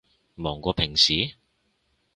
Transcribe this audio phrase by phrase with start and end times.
[0.33, 1.35] 忙過平時？